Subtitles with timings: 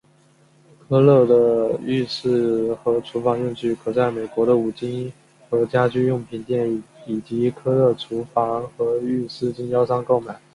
[0.87, 5.13] 科勒的浴室和厨房用具可在美国的五金
[5.47, 10.41] 和家居用品店以及科勒厨房和浴室经销商购买。